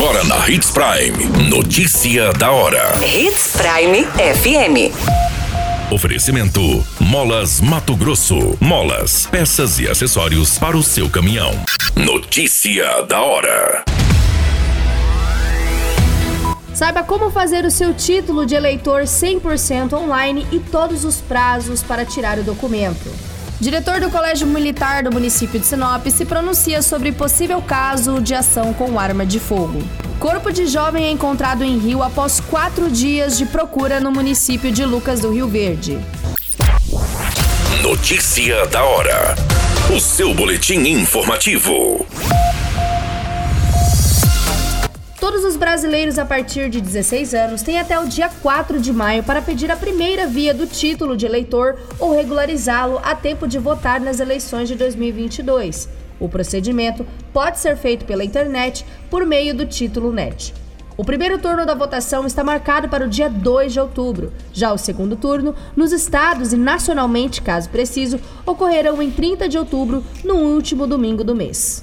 Agora 0.00 0.22
na 0.22 0.48
Hits 0.48 0.70
Prime. 0.70 1.50
Notícia 1.50 2.32
da 2.34 2.52
hora. 2.52 2.94
Hits 3.04 3.56
Prime 3.56 4.04
FM. 4.04 4.94
Oferecimento: 5.92 6.60
Molas 7.00 7.60
Mato 7.60 7.96
Grosso. 7.96 8.56
Molas, 8.60 9.26
peças 9.26 9.80
e 9.80 9.88
acessórios 9.88 10.56
para 10.56 10.76
o 10.76 10.84
seu 10.84 11.10
caminhão. 11.10 11.50
Notícia 11.96 13.02
da 13.08 13.20
hora. 13.20 13.84
Saiba 16.72 17.02
como 17.02 17.28
fazer 17.28 17.64
o 17.64 17.70
seu 17.70 17.92
título 17.92 18.46
de 18.46 18.54
eleitor 18.54 19.02
100% 19.02 19.94
online 19.94 20.46
e 20.52 20.60
todos 20.60 21.04
os 21.04 21.16
prazos 21.16 21.82
para 21.82 22.04
tirar 22.04 22.38
o 22.38 22.44
documento. 22.44 23.10
Diretor 23.60 24.00
do 24.00 24.08
Colégio 24.08 24.46
Militar 24.46 25.02
do 25.02 25.12
município 25.12 25.58
de 25.58 25.66
Sinop 25.66 26.06
se 26.06 26.24
pronuncia 26.24 26.80
sobre 26.80 27.10
possível 27.10 27.60
caso 27.60 28.20
de 28.20 28.32
ação 28.32 28.72
com 28.72 29.00
arma 29.00 29.26
de 29.26 29.40
fogo. 29.40 29.82
Corpo 30.20 30.52
de 30.52 30.66
jovem 30.66 31.06
é 31.06 31.10
encontrado 31.10 31.64
em 31.64 31.76
Rio 31.76 32.02
após 32.02 32.38
quatro 32.38 32.88
dias 32.88 33.36
de 33.36 33.46
procura 33.46 33.98
no 33.98 34.12
município 34.12 34.70
de 34.70 34.84
Lucas 34.84 35.20
do 35.20 35.32
Rio 35.32 35.48
Verde. 35.48 35.98
Notícia 37.82 38.64
da 38.66 38.84
hora. 38.84 39.34
O 39.92 39.98
seu 39.98 40.32
boletim 40.32 40.78
informativo. 40.86 42.06
Todos 45.20 45.44
os 45.44 45.56
brasileiros 45.56 46.16
a 46.16 46.24
partir 46.24 46.70
de 46.70 46.80
16 46.80 47.34
anos 47.34 47.62
têm 47.62 47.80
até 47.80 47.98
o 47.98 48.06
dia 48.06 48.30
4 48.40 48.80
de 48.80 48.92
maio 48.92 49.24
para 49.24 49.42
pedir 49.42 49.68
a 49.68 49.76
primeira 49.76 50.28
via 50.28 50.54
do 50.54 50.64
título 50.64 51.16
de 51.16 51.26
eleitor 51.26 51.76
ou 51.98 52.14
regularizá-lo 52.14 53.00
a 53.02 53.16
tempo 53.16 53.48
de 53.48 53.58
votar 53.58 54.00
nas 54.00 54.20
eleições 54.20 54.68
de 54.68 54.76
2022. 54.76 55.88
O 56.20 56.28
procedimento 56.28 57.04
pode 57.32 57.58
ser 57.58 57.76
feito 57.76 58.04
pela 58.04 58.24
internet 58.24 58.86
por 59.10 59.26
meio 59.26 59.52
do 59.56 59.66
título 59.66 60.12
NET. 60.12 60.54
O 60.96 61.04
primeiro 61.04 61.38
turno 61.38 61.66
da 61.66 61.74
votação 61.74 62.24
está 62.24 62.44
marcado 62.44 62.88
para 62.88 63.04
o 63.04 63.08
dia 63.08 63.28
2 63.28 63.72
de 63.72 63.80
outubro. 63.80 64.32
Já 64.52 64.72
o 64.72 64.78
segundo 64.78 65.16
turno, 65.16 65.52
nos 65.76 65.90
estados 65.90 66.52
e 66.52 66.56
nacionalmente, 66.56 67.42
caso 67.42 67.68
preciso, 67.70 68.20
ocorrerão 68.46 69.02
em 69.02 69.10
30 69.10 69.48
de 69.48 69.58
outubro, 69.58 70.04
no 70.24 70.36
último 70.36 70.86
domingo 70.86 71.24
do 71.24 71.34
mês. 71.34 71.82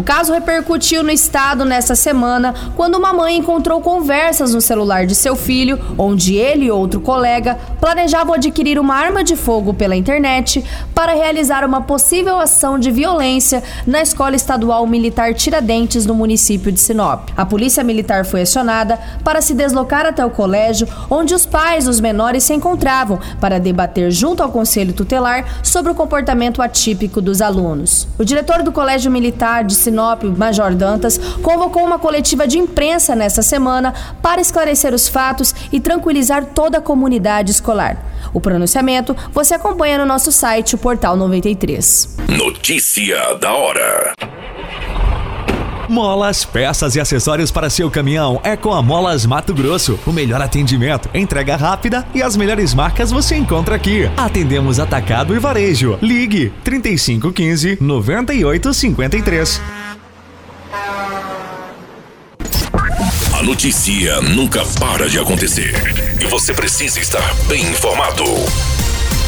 O 0.00 0.02
caso 0.02 0.32
repercutiu 0.32 1.02
no 1.02 1.10
estado 1.10 1.62
nessa 1.62 1.94
semana 1.94 2.54
quando 2.74 2.94
uma 2.94 3.12
mãe 3.12 3.36
encontrou 3.36 3.82
conversas 3.82 4.54
no 4.54 4.60
celular 4.62 5.04
de 5.04 5.14
seu 5.14 5.36
filho, 5.36 5.78
onde 5.98 6.36
ele 6.36 6.64
e 6.64 6.70
outro 6.70 7.02
colega 7.02 7.58
planejavam 7.78 8.32
adquirir 8.32 8.78
uma 8.78 8.94
arma 8.94 9.22
de 9.22 9.36
fogo 9.36 9.74
pela 9.74 9.94
internet 9.94 10.64
para 10.94 11.12
realizar 11.12 11.66
uma 11.66 11.82
possível 11.82 12.38
ação 12.38 12.78
de 12.78 12.90
violência 12.90 13.62
na 13.86 14.00
Escola 14.00 14.34
Estadual 14.34 14.86
Militar 14.86 15.34
Tiradentes, 15.34 16.06
no 16.06 16.14
município 16.14 16.72
de 16.72 16.80
Sinop. 16.80 17.28
A 17.36 17.44
polícia 17.44 17.84
militar 17.84 18.24
foi 18.24 18.40
acionada 18.40 18.98
para 19.22 19.42
se 19.42 19.52
deslocar 19.52 20.06
até 20.06 20.24
o 20.24 20.30
colégio, 20.30 20.88
onde 21.10 21.34
os 21.34 21.44
pais 21.44 21.84
dos 21.84 22.00
menores 22.00 22.44
se 22.44 22.54
encontravam, 22.54 23.18
para 23.38 23.60
debater 23.60 24.10
junto 24.10 24.42
ao 24.42 24.50
conselho 24.50 24.94
tutelar 24.94 25.60
sobre 25.62 25.92
o 25.92 25.94
comportamento 25.94 26.62
atípico 26.62 27.20
dos 27.20 27.42
alunos. 27.42 28.08
O 28.18 28.24
diretor 28.24 28.62
do 28.62 28.72
Colégio 28.72 29.10
Militar 29.10 29.62
de 29.62 29.74
Sinop 29.74 29.89
Sinop, 29.90 30.22
Major 30.22 30.74
Dantas, 30.74 31.18
convocou 31.42 31.84
uma 31.84 31.98
coletiva 31.98 32.46
de 32.46 32.58
imprensa 32.58 33.16
nesta 33.16 33.42
semana 33.42 33.92
para 34.22 34.40
esclarecer 34.40 34.94
os 34.94 35.08
fatos 35.08 35.54
e 35.72 35.80
tranquilizar 35.80 36.46
toda 36.46 36.78
a 36.78 36.80
comunidade 36.80 37.50
escolar. 37.50 38.06
O 38.32 38.40
pronunciamento 38.40 39.16
você 39.32 39.54
acompanha 39.54 39.98
no 39.98 40.06
nosso 40.06 40.30
site, 40.30 40.76
o 40.76 40.78
Portal 40.78 41.16
93. 41.16 42.16
Notícia 42.28 43.34
da 43.34 43.52
hora. 43.52 44.14
Molas, 45.90 46.44
peças 46.44 46.94
e 46.94 47.00
acessórios 47.00 47.50
para 47.50 47.68
seu 47.68 47.90
caminhão 47.90 48.40
é 48.44 48.56
com 48.56 48.72
a 48.72 48.80
Molas 48.80 49.26
Mato 49.26 49.52
Grosso. 49.52 49.98
O 50.06 50.12
melhor 50.12 50.40
atendimento, 50.40 51.10
entrega 51.12 51.56
rápida 51.56 52.06
e 52.14 52.22
as 52.22 52.36
melhores 52.36 52.72
marcas 52.72 53.10
você 53.10 53.34
encontra 53.34 53.74
aqui. 53.74 54.08
Atendemos 54.16 54.78
atacado 54.78 55.34
e 55.34 55.40
varejo. 55.40 55.98
Ligue 56.00 56.52
3515 56.62 57.78
9853. 57.80 59.79
A 63.40 63.42
notícia 63.42 64.20
nunca 64.20 64.60
para 64.78 65.08
de 65.08 65.18
acontecer 65.18 65.72
e 66.20 66.26
você 66.26 66.52
precisa 66.52 67.00
estar 67.00 67.34
bem 67.48 67.62
informado. 67.62 68.22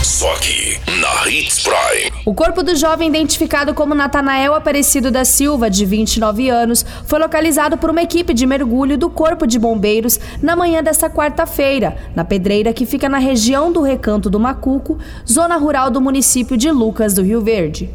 Só 0.00 0.32
aqui, 0.32 0.78
na 1.00 1.28
Hits 1.28 1.64
Prime. 1.64 2.12
O 2.24 2.32
corpo 2.32 2.62
do 2.62 2.76
jovem 2.76 3.08
identificado 3.08 3.74
como 3.74 3.96
Natanael 3.96 4.54
Aparecido 4.54 5.10
da 5.10 5.24
Silva, 5.24 5.68
de 5.68 5.84
29 5.84 6.48
anos, 6.48 6.86
foi 7.04 7.18
localizado 7.18 7.76
por 7.78 7.90
uma 7.90 8.00
equipe 8.00 8.32
de 8.32 8.46
mergulho 8.46 8.96
do 8.96 9.10
Corpo 9.10 9.44
de 9.44 9.58
Bombeiros 9.58 10.20
na 10.40 10.54
manhã 10.54 10.84
desta 10.84 11.10
quarta-feira, 11.10 11.96
na 12.14 12.24
pedreira 12.24 12.72
que 12.72 12.86
fica 12.86 13.08
na 13.08 13.18
região 13.18 13.72
do 13.72 13.82
Recanto 13.82 14.30
do 14.30 14.38
Macuco, 14.38 15.00
zona 15.28 15.56
rural 15.56 15.90
do 15.90 16.00
município 16.00 16.56
de 16.56 16.70
Lucas 16.70 17.12
do 17.12 17.24
Rio 17.24 17.40
Verde. 17.40 17.90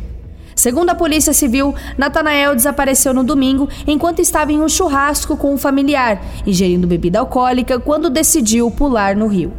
Segundo 0.61 0.91
a 0.91 0.95
Polícia 0.95 1.33
Civil, 1.33 1.73
Natanael 1.97 2.55
desapareceu 2.55 3.15
no 3.15 3.23
domingo 3.23 3.67
enquanto 3.87 4.19
estava 4.19 4.51
em 4.51 4.61
um 4.61 4.69
churrasco 4.69 5.35
com 5.35 5.55
um 5.55 5.57
familiar, 5.57 6.23
ingerindo 6.45 6.85
bebida 6.85 7.17
alcoólica 7.17 7.79
quando 7.79 8.11
decidiu 8.11 8.69
pular 8.69 9.15
no 9.15 9.25
rio. 9.25 9.51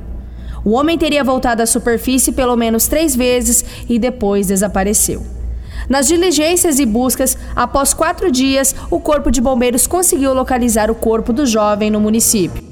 O 0.64 0.70
homem 0.70 0.96
teria 0.96 1.24
voltado 1.24 1.60
à 1.60 1.66
superfície 1.66 2.30
pelo 2.30 2.54
menos 2.54 2.86
três 2.86 3.16
vezes 3.16 3.64
e 3.88 3.98
depois 3.98 4.46
desapareceu. 4.46 5.26
Nas 5.88 6.06
diligências 6.06 6.78
e 6.78 6.86
buscas, 6.86 7.36
após 7.56 7.92
quatro 7.92 8.30
dias, 8.30 8.72
o 8.88 9.00
Corpo 9.00 9.28
de 9.28 9.40
Bombeiros 9.40 9.88
conseguiu 9.88 10.32
localizar 10.32 10.88
o 10.88 10.94
corpo 10.94 11.32
do 11.32 11.44
jovem 11.44 11.90
no 11.90 11.98
município. 11.98 12.71